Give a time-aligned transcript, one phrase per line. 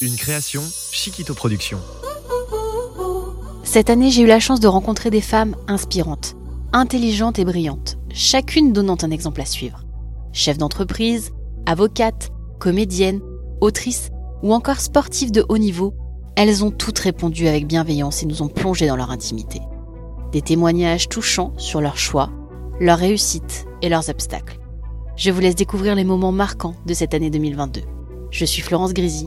[0.00, 0.62] Une création
[0.92, 1.80] Chiquito Productions.
[3.64, 6.36] Cette année, j'ai eu la chance de rencontrer des femmes inspirantes,
[6.72, 9.84] intelligentes et brillantes, chacune donnant un exemple à suivre.
[10.32, 11.32] Chef d'entreprise,
[11.66, 12.30] avocate,
[12.60, 13.20] comédiennes,
[13.60, 14.10] autrices
[14.44, 15.94] ou encore sportives de haut niveau,
[16.36, 19.60] elles ont toutes répondu avec bienveillance et nous ont plongé dans leur intimité.
[20.30, 22.30] Des témoignages touchants sur leurs choix,
[22.78, 24.60] leurs réussites et leurs obstacles.
[25.16, 27.80] Je vous laisse découvrir les moments marquants de cette année 2022.
[28.30, 29.26] Je suis Florence Grisi.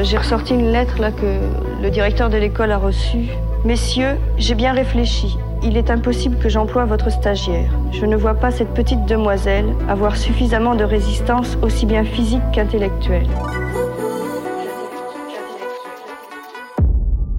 [0.00, 1.38] J'ai ressorti une lettre là que
[1.82, 3.28] le directeur de l'école a reçue.
[3.64, 7.72] Messieurs, j'ai bien réfléchi il est impossible que j'emploie votre stagiaire.
[7.92, 13.28] Je ne vois pas cette petite demoiselle avoir suffisamment de résistance aussi bien physique qu'intellectuelle.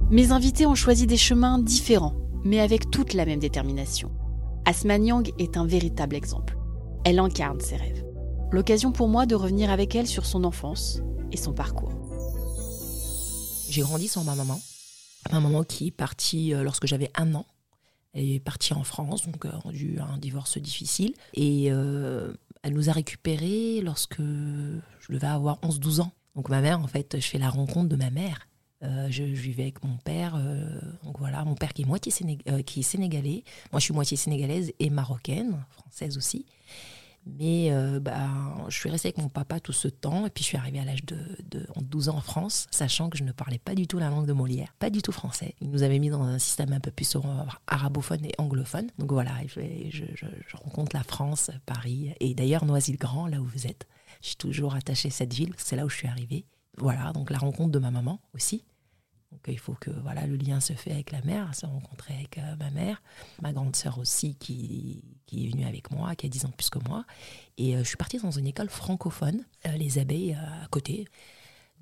[0.10, 4.12] Mes invités ont choisi des chemins différents, mais avec toute la même détermination.
[4.66, 6.58] Asma Nyang est un véritable exemple.
[7.04, 8.06] Elle incarne ses rêves.
[8.52, 12.03] L'occasion pour moi de revenir avec elle sur son enfance et son parcours.
[13.74, 14.62] J'ai grandi sans ma maman.
[15.32, 17.46] Ma maman qui est partie euh, lorsque j'avais un an
[18.14, 21.14] elle est partie en France, donc a eu un divorce difficile.
[21.34, 26.12] Et euh, elle nous a récupérés lorsque je devais avoir 11-12 ans.
[26.36, 28.48] Donc ma mère, en fait, je fais la rencontre de ma mère.
[28.84, 32.12] Euh, je, vivais avec mon père, euh, donc voilà, mon père qui est moitié
[32.66, 33.44] qui est sénégalais.
[33.72, 36.46] Moi, je suis moitié sénégalaise et marocaine, française aussi.
[37.26, 38.30] Mais euh, bah,
[38.68, 40.86] je suis restée avec mon papa tout ce temps, et puis je suis arrivée à
[40.86, 41.18] l'âge de,
[41.50, 44.26] de 12 ans en France, sachant que je ne parlais pas du tout la langue
[44.26, 45.56] de Molière, pas du tout français.
[45.62, 47.18] Ils nous avaient mis dans un système un peu plus
[47.68, 48.88] arabophone et anglophone.
[49.00, 53.68] Donc voilà, je, je, je rencontre la France, Paris, et d'ailleurs Noisy-le-Grand, là où vous
[53.68, 53.88] êtes.
[54.22, 56.46] Je suis toujours attachée à cette ville, c'est là où je suis arrivée.
[56.78, 58.64] Voilà, donc la rencontre de ma maman aussi,
[59.34, 62.38] donc il faut que voilà le lien se fait avec la mère, se rencontrer avec
[62.38, 63.02] euh, ma mère,
[63.42, 65.02] ma grande sœur aussi qui,
[65.32, 67.04] est venue avec moi, qui a 10 ans plus que moi.
[67.58, 71.08] Et euh, je suis partie dans une école francophone, euh, les abeilles à côté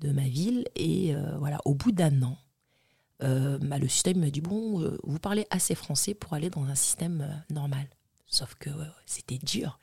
[0.00, 0.66] de ma ville.
[0.76, 2.38] Et voilà, au bout d'un an,
[3.20, 7.44] bah, le système m'a dit bon, vous parlez assez français pour aller dans un système
[7.50, 7.86] normal.
[8.26, 8.70] Sauf que
[9.04, 9.78] c'était dur.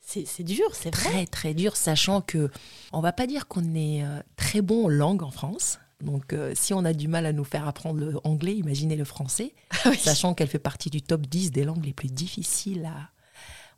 [0.00, 1.10] C'est dur, c'est vrai.
[1.10, 2.50] Très très dur, sachant que
[2.92, 4.04] on va pas dire qu'on est
[4.36, 5.78] très bon en langue en France.
[6.02, 9.54] Donc, euh, si on a du mal à nous faire apprendre l'anglais, imaginez le français,
[9.84, 12.90] ah sachant qu'elle fait partie du top 10 des langues les plus difficiles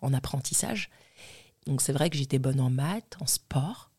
[0.00, 0.90] en apprentissage.
[1.66, 3.90] Donc, c'est vrai que j'étais bonne en maths, en sport,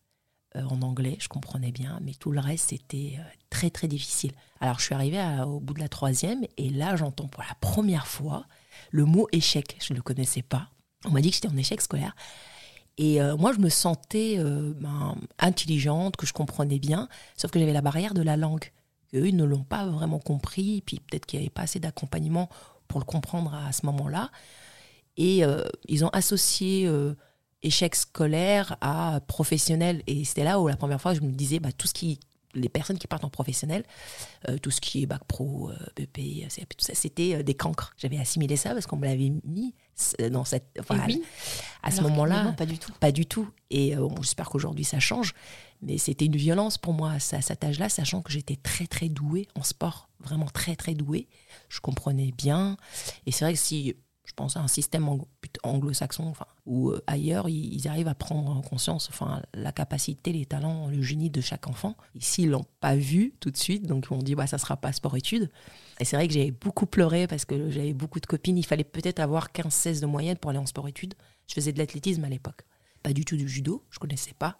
[0.55, 4.31] euh, en anglais, je comprenais bien, mais tout le reste, c'était euh, très, très difficile.
[4.59, 8.07] Alors, je suis arrivée au bout de la troisième, et là, j'entends pour la première
[8.07, 8.47] fois
[8.91, 9.77] le mot échec.
[9.81, 10.69] Je ne le connaissais pas.
[11.05, 12.15] On m'a dit que j'étais en échec scolaire.
[12.97, 17.59] Et euh, moi, je me sentais euh, ben, intelligente, que je comprenais bien, sauf que
[17.59, 18.71] j'avais la barrière de la langue.
[19.13, 22.49] Eux, ils ne l'ont pas vraiment compris, puis peut-être qu'il n'y avait pas assez d'accompagnement
[22.87, 24.29] pour le comprendre à, ce moment-là.
[25.17, 26.89] Et euh, ils ont associé
[27.63, 30.03] échec scolaire à professionnel.
[30.07, 32.19] Et c'était là où la première fois, je me disais, bah, tout ce qui
[32.55, 33.83] les personnes qui partent en professionnel,
[34.61, 37.93] tout ce qui est bac pro, BP, tout ça, c'était des cancres.
[37.97, 39.73] J'avais assimilé ça parce qu'on me l'avait mis
[40.31, 40.79] dans cette
[41.83, 42.91] à ce moment-là pas du tout.
[42.99, 43.47] pas du tout.
[43.69, 45.33] Et euh, j'espère qu'aujourd'hui ça change
[45.81, 49.47] mais c'était une violence pour moi à, cet âge-là sachant que j'étais très très douée
[49.55, 51.27] en sport vraiment très très douée.
[51.69, 52.77] Je comprenais bien.
[53.25, 53.95] Et c'est vrai que si
[54.25, 55.07] je pense à un système
[55.63, 60.45] anglo-saxon enfin, ou euh, ailleurs, ils, arrivent à prendre en conscience enfin, la capacité, les
[60.45, 61.95] talents, le génie de chaque enfant.
[62.15, 64.91] Ici, ils l'ont pas vu tout de suite, donc on dit bah, ça sera pas
[64.91, 65.49] sport-études.
[65.99, 68.57] Et c'est vrai que j'ai beaucoup pleuré parce que j'avais beaucoup de copines.
[68.57, 71.13] Il fallait peut-être avoir 15-16 de moyenne pour aller en sport-études.
[71.47, 72.65] Je faisais de l'athlétisme à l'époque.
[73.03, 74.57] Pas du tout du judo, je connaissais pas.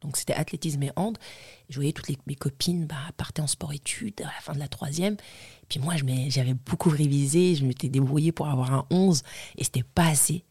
[0.00, 1.18] Donc c'était athlétisme et hand.
[1.68, 5.14] je voyais toutes mes copines bah, partaient en sport-études à la fin de la troisième.
[5.14, 5.94] Et puis moi,
[6.28, 9.22] j'avais beaucoup révisé, je m'étais débrouillée pour avoir un 11
[9.56, 10.44] et c'était pas assez.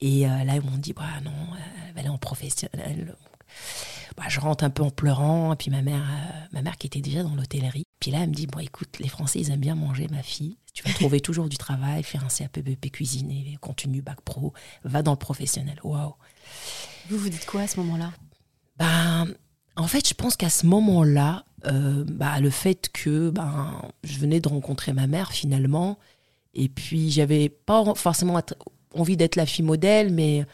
[0.00, 3.14] Et euh, là, ils m'ont dit, bah non, euh, elle va aller en professionnel.
[4.16, 6.86] Bah, je rentre un peu en pleurant, et puis ma mère, euh, ma mère qui
[6.86, 7.84] était déjà dans l'hôtellerie.
[8.00, 10.58] Puis là, elle me dit Bon, écoute, les Français, ils aiment bien manger, ma fille.
[10.74, 14.52] Tu vas trouver toujours du travail, faire un CAP BP cuisiner, continue bac pro,
[14.84, 15.78] va dans le professionnel.
[15.84, 16.14] Waouh
[17.08, 18.12] Vous vous dites quoi à ce moment-là?
[18.82, 19.28] Ben,
[19.76, 23.72] En fait, je pense qu'à ce moment-là, euh, bah, le fait que ben,
[24.04, 25.98] je venais de rencontrer ma mère finalement,
[26.54, 28.40] et puis j'avais pas forcément
[28.94, 30.44] envie d'être la fille modèle, mais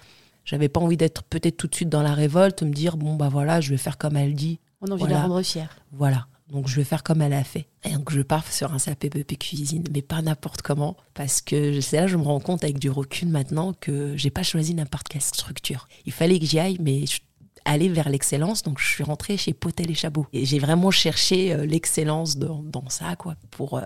[0.44, 3.28] j'avais pas envie d'être peut-être tout de suite dans la révolte, me dire bon bah
[3.28, 4.60] voilà, je vais faire comme elle dit.
[4.80, 5.16] On a envie voilà.
[5.16, 5.76] de la rendre fière.
[5.92, 6.26] Voilà.
[6.50, 7.68] Donc je vais faire comme elle a fait.
[7.84, 11.96] Et donc je pars sur un CAPBP cuisine, mais pas n'importe comment, parce que c'est
[11.96, 15.22] là je me rends compte avec du recul maintenant que j'ai pas choisi n'importe quelle
[15.22, 15.88] structure.
[16.06, 17.18] Il fallait que j'y aille, mais je
[17.68, 18.62] aller vers l'excellence.
[18.62, 20.26] Donc, je suis rentrée chez Potel et Chabot.
[20.32, 23.82] Et j'ai vraiment cherché euh, l'excellence dans, dans, ça, quoi, pour euh,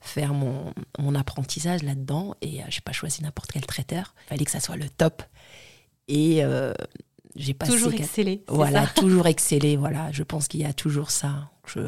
[0.00, 2.34] faire mon, mon apprentissage là-dedans.
[2.42, 4.14] Et euh, j'ai pas choisi n'importe quel traiteur.
[4.26, 5.22] Il fallait que ça soit le top.
[6.06, 6.72] Et euh,
[7.34, 7.72] j'ai passé.
[7.72, 8.44] Toujours excellé.
[8.48, 9.76] Voilà, ça toujours excellé.
[9.76, 11.50] Voilà, je pense qu'il y a toujours ça.
[11.66, 11.80] Je,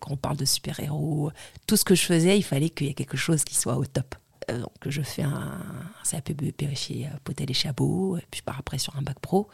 [0.00, 1.32] quand on parle de super-héros,
[1.66, 3.86] tout ce que je faisais, il fallait qu'il y ait quelque chose qui soit au
[3.86, 4.14] top.
[4.48, 8.96] Donc, je fais un, un chez Potel et Chabot, et puis je pars après sur
[8.96, 9.48] un bac pro.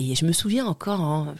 [0.00, 1.34] Et je me souviens encore, hein,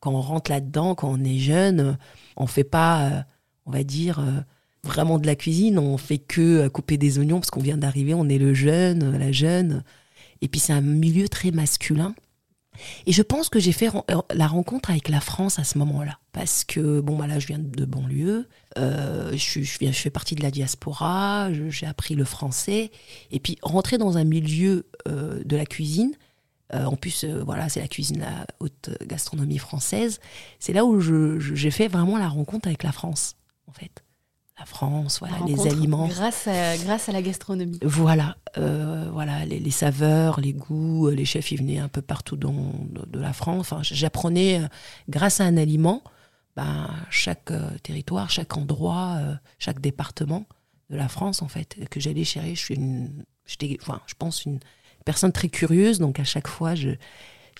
[0.00, 1.98] quand on rentre là-dedans, quand on est jeune,
[2.36, 3.22] on fait pas, euh,
[3.66, 4.40] on va dire, euh,
[4.82, 8.14] vraiment de la cuisine, on fait que euh, couper des oignons parce qu'on vient d'arriver,
[8.14, 9.84] on est le jeune, la jeune.
[10.40, 12.14] Et puis c'est un milieu très masculin.
[13.06, 13.88] Et je pense que j'ai fait
[14.32, 16.18] la rencontre avec la France à ce moment-là.
[16.32, 18.48] Parce que, bon, bah là, je viens de banlieue,
[18.78, 22.90] euh, je, fais partie de la diaspora, j'ai appris le français.
[23.30, 26.12] Et puis, rentrer dans un milieu euh, de la cuisine,
[26.72, 30.20] euh, en plus, euh, voilà, c'est la cuisine, la haute gastronomie française.
[30.58, 34.02] C'est là où j'ai je, fait vraiment la rencontre avec la France, en fait.
[34.58, 36.06] La France, voilà, la les aliments.
[36.08, 37.78] Grâce à, grâce à la gastronomie.
[37.82, 41.10] Voilà, euh, voilà les, les, saveurs, les goûts.
[41.10, 43.72] Les chefs, ils venaient un peu partout dans, de, de la France.
[43.72, 44.62] Enfin, j'apprenais,
[45.08, 46.02] grâce à un aliment,
[46.56, 47.52] ben, chaque
[47.82, 49.18] territoire, chaque endroit,
[49.58, 50.46] chaque département
[50.88, 52.54] de la France, en fait, que j'allais chérir.
[52.54, 53.24] Je suis une,
[53.82, 54.60] enfin, je pense, une
[55.04, 56.98] personne très curieuse, donc à chaque fois, j'ai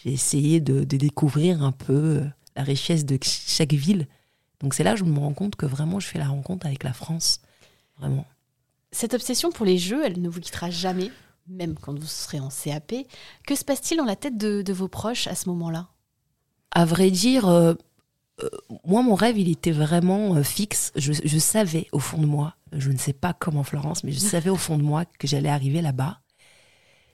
[0.05, 2.23] essayé de, de, découvrir un peu
[2.57, 4.07] la richesse de chaque ville.
[4.61, 6.85] Donc c'est là que je me rends compte que vraiment, je fais la rencontre avec
[6.85, 7.41] la France.
[7.99, 8.27] Vraiment.
[8.93, 11.11] Cette obsession pour les jeux, elle ne vous quittera jamais,
[11.49, 12.95] même quand vous serez en CAP.
[13.47, 15.89] Que se passe-t-il dans la tête de, de, vos proches à ce moment-là?
[16.71, 17.75] À vrai dire, euh,
[18.43, 18.49] euh,
[18.85, 20.93] moi, mon rêve, il était vraiment euh, fixe.
[20.97, 24.19] Je, je savais au fond de moi, je ne sais pas comment Florence, mais je
[24.19, 26.21] savais au fond de moi que j'allais arriver là-bas.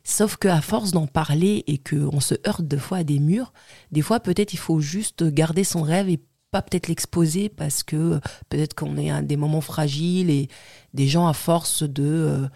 [0.04, 3.52] Sauf qu'à force d'en parler et qu'on se heurte deux fois à des murs,
[3.92, 6.20] des fois peut-être il faut juste garder son rêve et
[6.50, 10.48] pas peut-être l'exposer parce que peut-être qu'on est à des moments fragiles et
[10.94, 12.48] des gens à force de,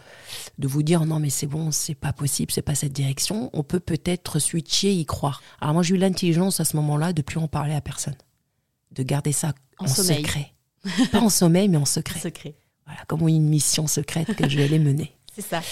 [0.58, 3.62] de vous dire non mais c'est bon, c'est pas possible, c'est pas cette direction, on
[3.62, 5.43] peut peut-être switcher, y croire.
[5.61, 8.17] Alors moi j'ai eu l'intelligence à ce moment-là de plus en parler à personne,
[8.93, 10.52] de garder ça en, en secret.
[11.12, 12.20] pas en sommeil mais en secret.
[12.25, 12.56] Secret.
[12.87, 15.17] Voilà, comme une mission secrète que je vais mener.
[15.34, 15.62] C'est ça,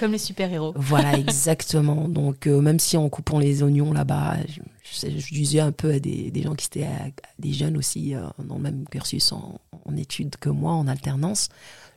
[0.00, 0.72] comme les super-héros.
[0.76, 2.08] Voilà, exactement.
[2.08, 5.92] Donc, euh, même si en coupant les oignons là-bas, je, je, je, disais un peu
[5.92, 8.84] à des, des gens qui étaient à, à des jeunes aussi euh, dans le même
[8.90, 11.50] cursus en, en, études que moi, en alternance.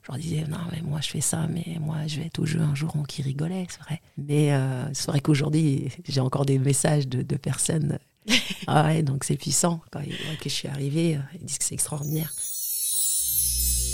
[0.04, 2.46] Je leur disais, non, mais moi je fais ça, mais moi je vais être au
[2.46, 4.02] jeu un jour, on qui rigolait, c'est vrai.
[4.20, 7.98] Mais euh, c'est vrai qu'aujourd'hui, j'ai encore des messages de, de personnes.
[8.68, 9.82] ah ouais, donc c'est puissant.
[9.90, 12.32] Quand ils voient que je suis arrivée, ils disent que c'est extraordinaire.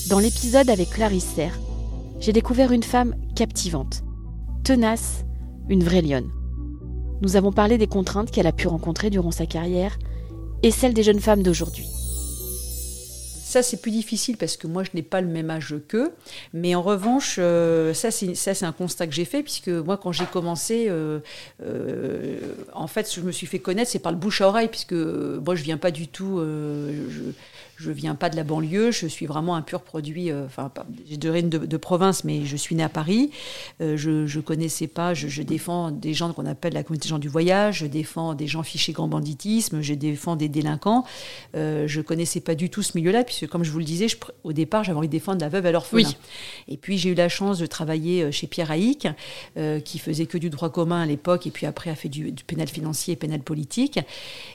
[0.10, 1.58] Dans l'épisode avec Clarisse Serre,
[2.22, 4.04] j'ai découvert une femme captivante,
[4.64, 5.26] tenace,
[5.70, 6.30] une vraie lionne.
[7.22, 9.98] Nous avons parlé des contraintes qu'elle a pu rencontrer durant sa carrière
[10.62, 11.88] et celles des jeunes femmes d'aujourd'hui.
[13.52, 16.14] Ça, c'est plus difficile parce que moi, je n'ai pas le même âge qu'eux.
[16.54, 20.26] Mais en revanche, euh, ça, c'est un constat que j'ai fait, puisque moi, quand j'ai
[20.26, 21.20] commencé, euh,
[21.62, 22.40] euh,
[22.72, 25.56] en fait, je me suis fait connaître, c'est par le bouche à oreille, puisque moi,
[25.56, 26.38] je viens pas du tout.
[26.40, 27.34] je,
[27.82, 30.72] je viens pas de la banlieue, je suis vraiment un pur produit, enfin,
[31.10, 33.32] j'ai de de, de, province, mais je suis née à Paris.
[33.82, 37.10] Euh, je, je connaissais pas, je, je défends des gens qu'on appelle la communauté des
[37.10, 41.06] gens du voyage, je défends des gens fichés grand banditisme, je défends des délinquants.
[41.56, 44.18] Euh, je connaissais pas du tout ce milieu-là, puisque comme je vous le disais, je,
[44.44, 46.08] au départ, j'avais envie de défendre la veuve à l'orphelin.
[46.08, 46.18] Oui.
[46.68, 49.08] Et puis j'ai eu la chance de travailler chez Pierre Haïk,
[49.58, 52.32] euh, qui faisait que du droit commun à l'époque, et puis après a fait du,
[52.32, 54.00] du pénal financier et pénal politique.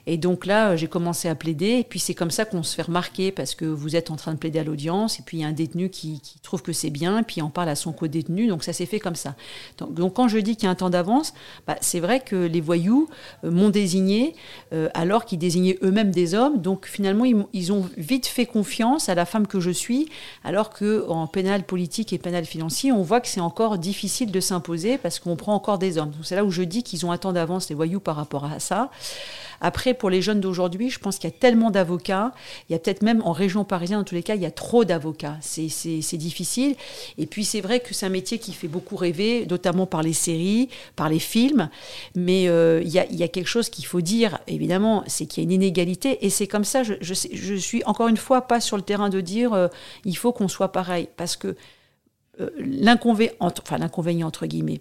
[0.07, 2.83] Et donc là, j'ai commencé à plaider, et puis c'est comme ça qu'on se fait
[2.83, 5.45] remarquer parce que vous êtes en train de plaider à l'audience et puis il y
[5.45, 8.63] a un détenu qui, trouve que c'est bien puis on parle à son co-détenu donc
[8.63, 9.35] ça s'est fait comme ça
[9.79, 11.35] donc, donc, quand je dis qu'il y a un temps d'avance
[11.67, 13.09] bah, c'est vrai que les voyous
[13.45, 14.35] euh, m'ont désigné
[14.73, 19.09] euh, alors qu'ils désignaient eux-mêmes des hommes donc finalement ils, ils, ont vite fait confiance
[19.09, 20.09] à la femme que je suis,
[20.45, 24.41] alors que en pénal politique et pénal financier, on voit que c'est encore difficile de
[24.41, 26.13] s'imposer parce qu'on prend encore des hommes.
[26.23, 28.61] C'est là où je dis qu'ils ont un temps d'avance les voyous par rapport à
[28.61, 28.91] ça.
[29.61, 32.33] Après, pour les jeunes d'aujourd'hui, je pense qu'il y a tellement d'avocats.
[32.69, 34.51] Il y a peut-être même en région parisienne, en tous les cas, il y a
[34.51, 35.39] trop d'avocats.
[35.41, 36.75] C'est difficile.
[37.19, 40.13] Et puis, c'est vrai que c'est un métier qui fait beaucoup rêver, notamment par les
[40.13, 41.71] séries, par les films.
[42.17, 45.47] Mais euh, il, y a, quelque chose qu'il faut dire, évidemment, c'est qu'il y a
[45.47, 46.27] une inégalité.
[46.27, 49.53] Et c'est comme ça, je, suis encore une fois pas sur le terrain de dire
[49.55, 49.69] euh,
[50.05, 51.09] il faut qu'on soit pareil.
[51.17, 51.55] Parce que
[52.41, 53.35] euh, l'inconvénient,
[53.79, 54.81] l'inconvénient entre guillemets,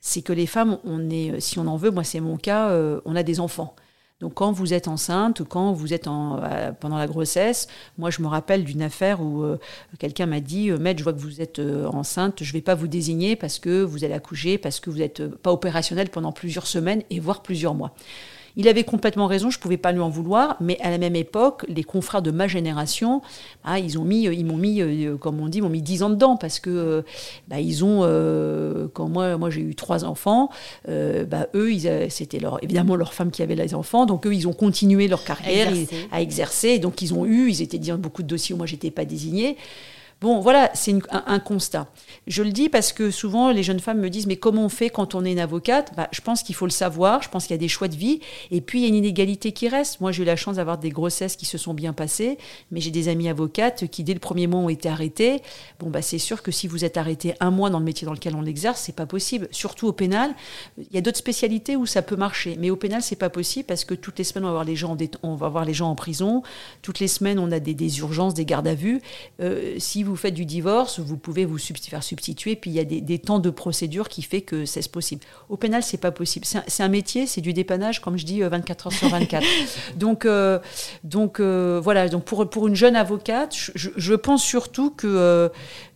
[0.00, 3.16] c'est que les femmes, on est, si on en veut, moi c'est mon cas, on
[3.16, 3.76] a des enfants.
[4.20, 7.68] Donc quand vous êtes enceinte ou quand vous êtes en, euh, pendant la grossesse,
[7.98, 9.58] moi je me rappelle d'une affaire où euh,
[9.98, 12.62] quelqu'un m'a dit euh, Maître, je vois que vous êtes euh, enceinte, je ne vais
[12.62, 16.32] pas vous désigner parce que vous allez accoucher, parce que vous n'êtes pas opérationnel pendant
[16.32, 17.94] plusieurs semaines et voire plusieurs mois.
[18.56, 21.14] Il avait complètement raison, je ne pouvais pas lui en vouloir, mais à la même
[21.14, 23.20] époque, les confrères de ma génération,
[23.64, 26.10] bah, ils ont mis, ils m'ont mis, euh, comme on dit, m'ont mis 10 ans
[26.10, 27.02] dedans parce que euh,
[27.48, 30.48] bah, ils ont, euh, quand moi, moi j'ai eu trois enfants,
[30.88, 31.70] euh, bah, eux,
[32.08, 35.22] c'était leur, évidemment leur femme qui avait les enfants, donc eux, ils ont continué leur
[35.22, 36.08] carrière Exercer.
[36.10, 38.90] à exercer, donc ils ont eu, ils étaient dans beaucoup de dossiers où moi j'étais
[38.90, 39.56] pas désignée.
[40.22, 41.88] Bon, voilà, c'est un, constat.
[42.26, 44.88] Je le dis parce que souvent les jeunes femmes me disent mais comment on fait
[44.88, 45.92] quand on est une avocate?
[45.94, 47.96] Bah, Je pense qu'il faut le savoir, je pense qu'il y a des choix de
[47.96, 48.20] vie
[48.50, 50.00] et puis il y a une inégalité qui reste.
[50.00, 52.38] Moi j'ai eu la chance d'avoir des grossesses qui se sont bien passées,
[52.70, 55.42] mais j'ai des amies avocates qui dès le premier mois ont été arrêtées.
[55.80, 58.14] Bon bah c'est sûr que si vous êtes arrêté un mois dans le métier dans
[58.14, 59.48] lequel on l'exerce, c'est pas possible.
[59.50, 60.34] Surtout au pénal,
[60.78, 63.66] il y a d'autres spécialités où ça peut marcher, mais au pénal c'est pas possible
[63.66, 66.42] parce que toutes les semaines on va voir les gens en, prison,
[66.80, 69.02] toutes les semaines on a des, des urgences, des gardes à vue.
[69.42, 72.84] Euh, si vous faites du divorce, vous pouvez vous faire substituer, puis il y a
[72.84, 75.22] des, des temps de procédure qui fait que c'est possible.
[75.48, 76.44] Au pénal, c'est pas possible.
[76.44, 79.44] C'est un, métier, c'est du dépannage, comme je dis, euh, 24 heures sur 24.
[79.96, 80.58] donc, euh,
[81.04, 82.08] donc euh, voilà.
[82.08, 85.48] Donc pour pour une jeune avocate, je, pense surtout que euh,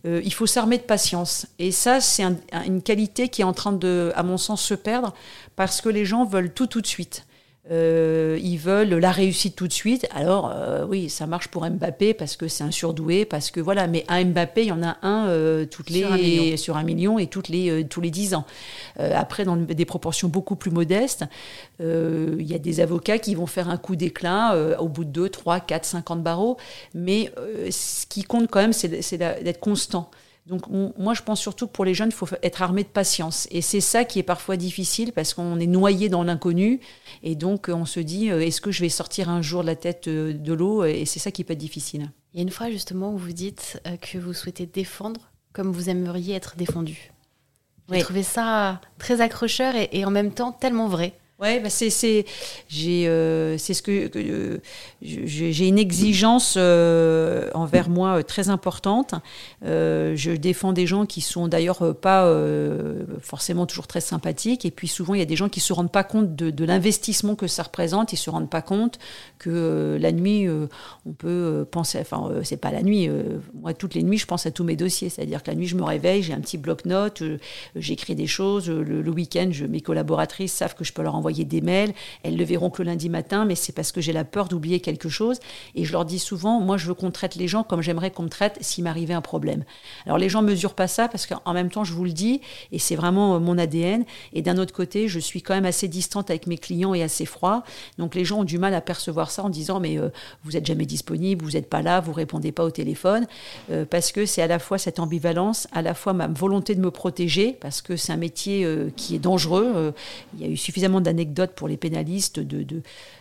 [0.05, 1.47] euh, il faut s'armer de patience.
[1.59, 4.61] Et ça, c'est un- un- une qualité qui est en train de, à mon sens,
[4.61, 5.13] se perdre
[5.55, 7.25] parce que les gens veulent tout tout de suite.
[7.69, 10.07] Euh, ils veulent la réussite tout de suite.
[10.15, 13.85] Alors euh, oui, ça marche pour Mbappé parce que c'est un surdoué, parce que voilà.
[13.85, 16.57] Mais un Mbappé, il y en a un euh, toutes les Sur un million.
[16.57, 18.45] sur un million et toutes les euh, tous les dix ans.
[18.99, 21.23] Euh, après, dans des proportions beaucoup plus modestes,
[21.81, 25.05] euh, il y a des avocats qui vont faire un coup d'éclat euh, au bout
[25.05, 26.57] de 2, 3, 4, 50 barreaux.
[26.95, 30.09] Mais euh, ce qui compte quand même, c'est d'être constant.
[30.47, 32.83] Donc on- moi, je pense surtout que pour les jeunes, il faut fa- être armé
[32.83, 33.47] de patience.
[33.51, 36.79] Et c'est ça qui est parfois difficile parce qu'on est noyé dans l'inconnu.
[37.23, 39.75] Et donc on se dit, euh, est-ce que je vais sortir un jour de la
[39.75, 40.83] tête euh, de l'eau?
[40.83, 42.11] Et c'est ça qui peut être difficile.
[42.33, 45.71] Il y a une fois justement où vous dites euh, que vous souhaitez défendre comme
[45.71, 47.11] vous aimeriez être défendu.
[47.89, 48.01] J'ai Oui.
[48.03, 51.13] trouvé ça très accrocheur et, et en même temps tellement vrai.
[51.41, 52.25] Ouais, bah c'est c'est
[52.67, 54.59] j'ai euh, c'est ce que, euh,
[55.01, 59.15] j'ai une exigence euh, envers moi très importante.
[59.63, 62.31] Je défends des gens qui sont d'ailleurs pas
[63.21, 65.91] forcément toujours très sympathiques et puis souvent il y a des gens qui se rendent
[65.91, 68.13] pas compte de, l'investissement que ça représente.
[68.13, 68.99] Ils se rendent pas compte
[69.39, 70.47] que la nuit
[71.07, 71.97] on peut penser.
[71.99, 73.09] Enfin c'est pas la nuit.
[73.59, 75.09] moi toutes les nuits je pense à tous mes dossiers.
[75.09, 77.23] C'est-à-dire que la nuit je me réveille, j'ai un petit bloc-notes,
[77.75, 78.69] j'écris des choses.
[78.69, 81.93] Le, week-end mes collaboratrices savent que je peux leur envoyer des mails.
[82.23, 84.79] Elles le verront que le lundi matin, mais c'est parce que j'ai la peur d'oublier
[84.79, 85.39] quelque chose.
[85.75, 88.23] Et je leur dis souvent, moi, je veux qu'on traite les gens comme j'aimerais qu'on
[88.23, 89.63] me traite s'il m'arrivait un problème.
[90.05, 92.79] Alors les gens mesurent pas ça parce qu'en même temps, je vous le dis, et
[92.79, 94.05] c'est vraiment euh, mon ADN.
[94.33, 97.25] Et d'un autre côté, je suis quand même assez distante avec mes clients et assez
[97.25, 97.63] froid.
[97.97, 100.09] Donc les gens ont du mal à percevoir ça en disant, mais euh,
[100.43, 103.27] vous êtes jamais disponible, vous n'êtes pas là, vous répondez pas au téléphone,
[103.69, 106.81] Euh, parce que c'est à la fois cette ambivalence, à la fois ma volonté de
[106.81, 109.93] me protéger, parce que c'est un métier qui est dangereux.
[110.33, 112.39] Il y a eu suffisamment d'anecdotes pour les pénalistes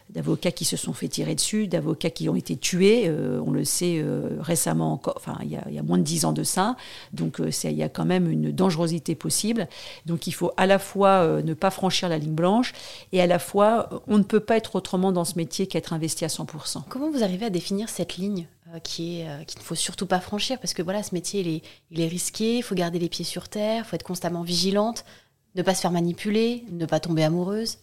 [0.09, 3.04] d'avocats qui se sont fait tirer dessus, d'avocats qui ont été tués.
[3.07, 6.33] euh, on le sait euh, récemment encore, enfin il y, a, moins de dix ans
[6.33, 6.76] de ça.
[7.12, 9.69] Donc euh, il y a quand même une dangerosité possible.
[10.07, 12.73] Donc il faut à la fois ne pas franchir la ligne blanche
[13.12, 16.25] et à la fois on ne peut pas être autrement dans ce métier qu'être investi
[16.25, 16.83] à 100%.
[16.88, 18.47] Comment vous arrivez à définir cette ligne
[18.83, 20.59] qui est qu'il ne faut surtout pas franchir?
[20.59, 23.49] Parce que voilà ce métier est, il est risqué, il faut garder les pieds sur
[23.49, 25.04] terre, il faut être constamment vigilante,
[25.54, 27.78] ne pas se faire manipuler, ne pas tomber amoureuse.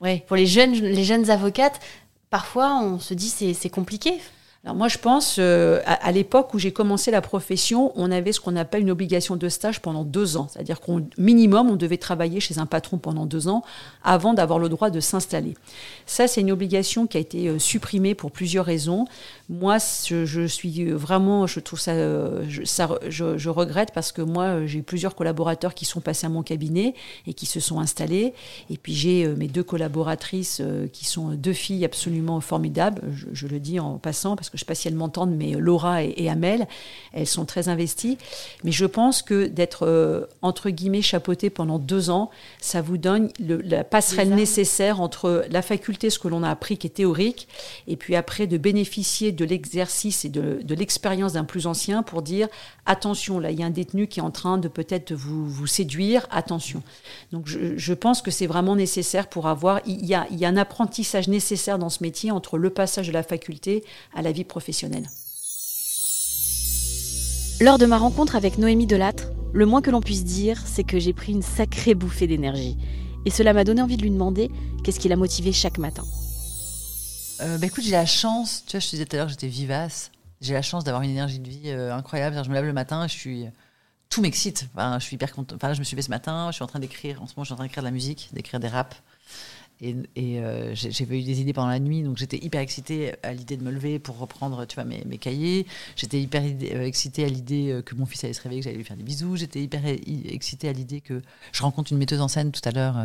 [0.00, 0.24] Ouais.
[0.26, 1.80] Pour les jeunes les jeunes avocates,
[2.30, 4.20] parfois on se dit c'est c'est compliqué.
[4.64, 8.40] Alors moi, je pense, euh, à, l'époque où j'ai commencé la profession, on avait ce
[8.40, 10.48] qu'on appelle une obligation de stage pendant deux ans.
[10.50, 13.62] C'est-à-dire qu'au minimum, on devait travailler chez un patron pendant deux ans
[14.02, 15.54] avant d'avoir le droit de s'installer.
[16.06, 19.06] Ça, c'est une obligation qui a été euh, supprimée pour plusieurs raisons.
[19.48, 24.82] Moi, je, suis vraiment, je trouve ça, euh, je, regrette parce que moi, euh, j'ai
[24.82, 26.92] plusieurs collaborateurs qui sont passés à mon cabinet
[27.26, 28.34] et qui se sont installés.
[28.68, 33.02] Et puis j'ai euh, mes deux collaboratrices euh, qui sont deux filles absolument formidables.
[33.14, 34.94] Je, je le dis en passant parce parce que je ne sais pas si elles
[34.94, 36.66] m'entendent, mais Laura et, Amel,
[37.12, 38.16] elles sont très investies.
[38.64, 43.30] Mais je pense que d'être, euh, entre guillemets, chapeauté pendant deux ans, ça vous donne
[43.38, 47.46] la passerelle nécessaire entre la faculté, ce que l'on a appris qui est théorique,
[47.86, 52.22] et puis après de bénéficier de l'exercice et de, de l'expérience d'un plus ancien pour
[52.22, 52.48] dire,
[52.86, 55.66] attention, là, il y a un détenu qui est en train de peut-être vous, vous
[55.66, 56.82] séduire, attention.
[57.32, 60.46] Donc je, je pense que c'est vraiment nécessaire pour avoir, il y, a, il y
[60.46, 64.32] a un apprentissage nécessaire dans ce métier entre le passage de la faculté à la
[64.32, 65.08] vie professionnelle.
[67.60, 70.98] Lors de ma rencontre avec Noémie Delattre, le moins que l'on puisse dire, c'est que
[70.98, 72.76] j'ai pris une sacrée bouffée d'énergie.
[73.24, 74.50] Et cela m'a donné envie de lui demander
[74.84, 76.04] qu'est-ce qui l'a motivée chaque matin.
[77.40, 79.48] Euh, bah écoute, j'ai la chance, tu vois, je te disais tout à l'heure j'étais
[79.48, 80.10] vivace.
[80.40, 82.40] J'ai la chance d'avoir une énergie de vie euh, incroyable.
[82.44, 83.46] Je me lève le matin, je suis
[84.08, 84.68] tout m'excite.
[84.76, 85.56] Je suis hyper contente.
[85.56, 87.22] Enfin, je me suis levée ce matin, je suis en train d'écrire.
[87.22, 88.96] En ce moment, je suis en train d'écrire de la musique, d'écrire des raps.
[89.80, 93.32] Et, et euh, j'avais eu des idées pendant la nuit, donc j'étais hyper excitée à
[93.32, 95.66] l'idée de me lever pour reprendre, tu vois, mes, mes cahiers.
[95.96, 98.76] J'étais hyper euh, excitée à l'idée euh, que mon fils allait se réveiller, que j'allais
[98.76, 99.36] lui faire des bisous.
[99.36, 102.96] J'étais hyper excitée à l'idée que je rencontre une metteuse en scène tout à l'heure,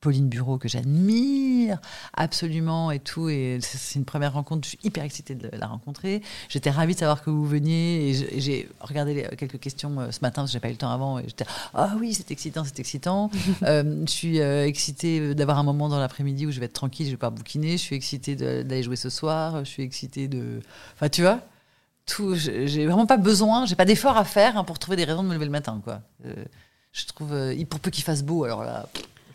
[0.00, 1.78] Pauline Bureau, que j'admire
[2.14, 3.28] absolument et tout.
[3.28, 6.22] Et c'est une première rencontre, je suis hyper excitée de la rencontrer.
[6.48, 10.50] J'étais ravie de savoir que vous veniez et j'ai regardé quelques questions ce matin parce
[10.50, 13.30] que j'ai pas eu le temps avant et j'étais ah oui, c'est excitant, c'est excitant.
[13.62, 17.12] je suis excitée d'avoir un moment dans la après-midi où je vais être tranquille, je
[17.12, 17.72] vais pas bouquiner.
[17.72, 19.64] Je suis excitée d'aller jouer ce soir.
[19.64, 20.60] Je suis excitée de.
[20.94, 21.40] Enfin, tu vois,
[22.06, 22.34] tout.
[22.34, 25.28] J'ai vraiment pas besoin, j'ai pas d'effort à faire hein, pour trouver des raisons de
[25.28, 26.00] me lever le matin, quoi.
[26.24, 26.44] Euh,
[26.92, 28.88] je trouve, euh, pour peu qu'il fasse beau, alors là.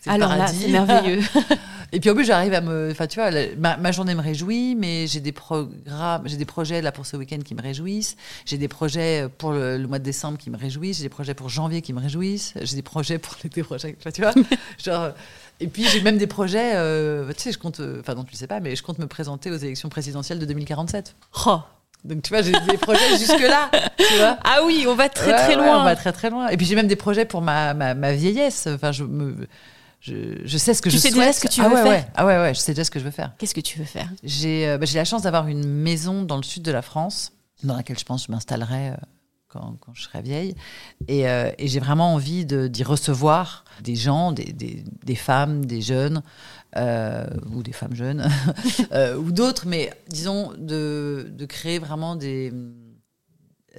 [0.07, 1.21] Alors là, c'est merveilleux.
[1.93, 2.89] Et puis en plus, j'arrive à me.
[2.91, 6.91] Enfin, tu vois, ma, journée me réjouit, mais j'ai des programmes, j'ai des projets là
[6.91, 8.17] pour ce week-end qui me réjouissent.
[8.45, 10.97] J'ai des projets pour le, mois de décembre qui me réjouissent.
[10.97, 12.55] J'ai des projets pour janvier qui me réjouissent.
[12.59, 13.91] J'ai des projets pour l'été prochain.
[14.11, 14.33] Tu vois,
[14.83, 15.11] genre.
[15.59, 18.31] Et puis j'ai même des projets, euh, tu sais, je compte, euh, enfin non, tu
[18.33, 21.15] le sais pas, mais je compte me présenter aux élections présidentielles de 2047.
[21.45, 21.59] Oh.
[22.03, 23.69] Donc tu vois, j'ai des projets jusque-là.
[23.97, 25.81] Tu vois ah oui, on va très très loin.
[25.81, 26.49] on va très très loin.
[26.49, 28.67] Et puis j'ai même des projets pour ma, ma, ma vieillesse.
[28.67, 29.47] Enfin, je me.
[30.03, 31.21] Je, je, sais ce que tu je sais souhaite.
[31.21, 31.85] déjà ce que tu veux ah faire.
[31.85, 32.05] Ouais.
[32.15, 33.33] Ah ouais, ouais, je sais déjà ce que je veux faire.
[33.37, 34.09] Qu'est-ce que tu veux faire?
[34.21, 37.31] J'ai euh, bah, la chance d'avoir une maison dans le sud de la France,
[37.63, 38.95] dans laquelle je pense que je m'installerai
[39.53, 40.55] quand, quand, je serai vieille.
[41.07, 45.81] Et, euh, et j'ai vraiment envie d'y recevoir des gens, des, des, des femmes, des
[45.81, 46.23] jeunes,
[46.75, 48.27] euh, ou des femmes jeunes,
[48.91, 52.51] euh, ou d'autres, mais disons de, de créer vraiment des,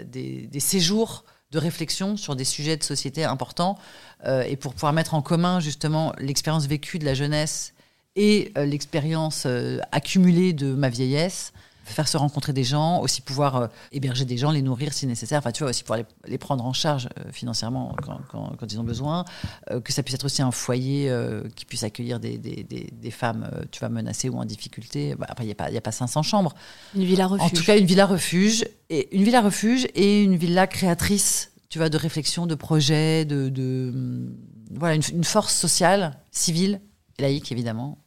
[0.04, 3.78] des, des, séjours de réflexion sur des sujets de société importants,
[4.26, 7.74] euh, et pour pouvoir mettre en commun justement l'expérience vécue de la jeunesse
[8.16, 11.52] et euh, l'expérience euh, accumulée de ma vieillesse
[11.92, 15.38] faire se rencontrer des gens, aussi pouvoir euh, héberger des gens, les nourrir si nécessaire,
[15.38, 18.80] enfin tu vois, aussi pouvoir les, prendre en charge euh, financièrement quand, quand, quand, ils
[18.80, 19.24] ont besoin,
[19.70, 21.12] euh, que ça puisse être aussi un foyer
[21.54, 25.14] qui puisse accueillir des, des, des, des femmes, tu vois, menacées ou en difficulté.
[25.14, 26.54] Bah, après, il n'y a, pas, a pas 500 chambres.
[26.94, 27.46] Une villa refuge.
[27.46, 31.78] En tout cas, une villa refuge, et, une villa refuge et une villa créatrice, tu
[31.78, 33.48] vois, de réflexion, de projet, de...
[33.48, 34.36] de hum,
[34.70, 36.80] voilà, une, une, force sociale, civile,
[37.18, 37.98] laïque évidemment.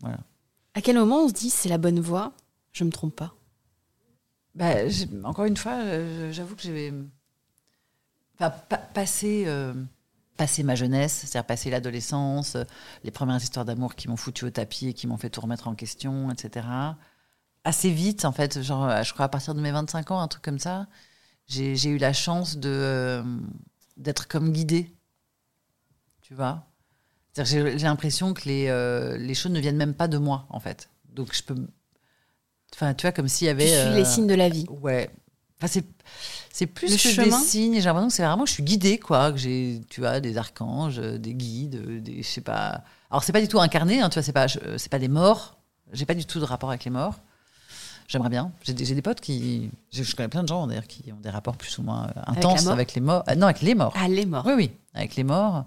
[0.00, 0.18] voilà.
[0.74, 2.34] À quel moment on se dit c'est la bonne voie?
[2.72, 3.34] Je me trompe pas
[4.54, 4.74] bah,
[5.24, 6.92] Encore une fois, euh, j'avoue que j'ai
[8.94, 9.74] passé, euh,
[10.36, 12.64] passé ma jeunesse, c'est-à-dire passé l'adolescence, euh,
[13.04, 15.68] les premières histoires d'amour qui m'ont foutu au tapis et qui m'ont fait tout remettre
[15.68, 16.66] en question, etc.
[17.64, 20.42] Assez vite, en fait, genre, je crois à partir de mes 25 ans, un truc
[20.42, 20.88] comme ça,
[21.46, 23.22] j'ai eu la chance de
[23.98, 24.90] d'être comme guidée.
[26.22, 26.66] Tu vois?
[27.36, 30.88] J'ai l'impression que les, les choses ne viennent même pas de moi, en fait.
[31.10, 31.54] Donc je peux
[32.74, 33.64] Enfin, tu vois, comme s'il y avait.
[33.64, 34.66] Tu suis les euh, signes de la vie.
[34.68, 35.10] Ouais.
[35.58, 35.84] Enfin, c'est,
[36.52, 37.38] c'est plus que chemin.
[37.38, 37.74] des signes.
[37.74, 39.32] J'ai l'impression que c'est vraiment, je suis guidée, quoi.
[39.32, 42.82] Que j'ai, tu vois, des archanges, des guides, des, je sais pas.
[43.10, 45.58] Alors, c'est pas du tout incarné, hein, tu vois, c'est pas, c'est pas des morts.
[45.92, 47.18] J'ai pas du tout de rapport avec les morts.
[48.08, 48.52] J'aimerais bien.
[48.62, 49.70] J'ai des, des, potes qui.
[49.90, 52.94] Je connais plein de gens, d'ailleurs, qui ont des rapports plus ou moins intenses avec,
[52.94, 53.24] les morts.
[53.28, 53.94] Euh, non, avec les morts.
[53.96, 54.44] Ah, les morts.
[54.46, 55.64] Oui, oui, avec les morts.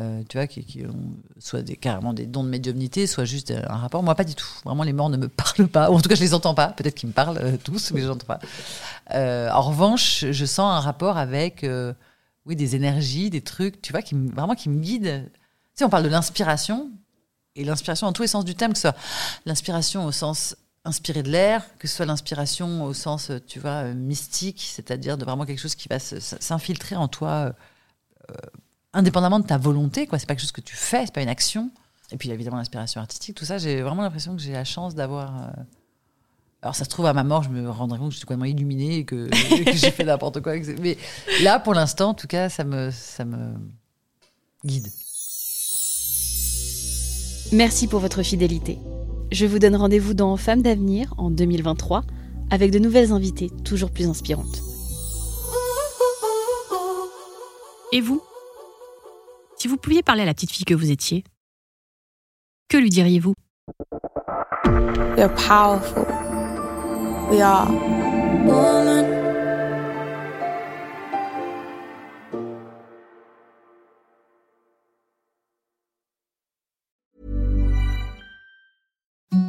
[0.00, 3.76] Euh, tu vois, qui, ont soit des, carrément des dons de médiumnité, soit juste un
[3.76, 4.02] rapport.
[4.02, 4.48] Moi, pas du tout.
[4.64, 5.90] Vraiment, les morts ne me parlent pas.
[5.90, 6.68] Ou en tout cas, je les entends pas.
[6.68, 8.40] Peut-être qu'ils me parlent euh, tous, mais je n'entends pas.
[9.12, 11.64] Euh, en revanche, je sens un rapport avec,
[12.44, 15.30] oui, des énergies, des trucs, tu vois, qui vraiment qui me guident.
[15.76, 16.90] Tu on parle de l'inspiration,
[17.56, 18.96] et l'inspiration dans tous les sens du terme, que ce soit
[19.46, 24.60] l'inspiration au sens inspiré de l'air, que ce soit l'inspiration au sens, tu vois, mystique,
[24.60, 27.54] c'est-à-dire de vraiment quelque chose qui va s'infiltrer en toi
[28.94, 30.18] indépendamment de ta volonté, quoi.
[30.18, 31.70] C'est pas quelque chose que tu fais, c'est pas une action.
[32.12, 35.42] Et puis évidemment l'inspiration artistique, tout ça, j'ai vraiment l'impression que j'ai la chance d'avoir.
[35.42, 35.62] Euh,
[36.62, 38.44] alors ça se trouve à ma mort, je me rendrai compte que je suis complètement
[38.46, 40.54] illuminée et que, j'ai fait n'importe quoi.
[40.80, 40.96] Mais
[41.42, 43.54] là, pour l'instant, en tout cas, ça me, ça me
[44.64, 44.88] guide.
[47.52, 48.78] Merci pour votre fidélité.
[49.32, 52.04] Je vous donne rendez-vous dans Femmes d'avenir en 2023,
[52.50, 54.62] avec de nouvelles invitées toujours plus inspirantes.
[57.92, 58.22] Et vous?
[59.64, 61.24] Si vous pouviez parler à la petite fille que vous étiez,
[62.68, 63.32] que lui diriez-vous?
[65.16, 66.04] We are powerful.
[67.30, 67.66] We are
[68.44, 69.06] woman.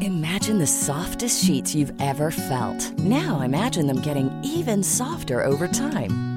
[0.01, 2.97] Imagine the softest sheets you've ever felt.
[2.99, 6.34] Now imagine them getting even softer over time.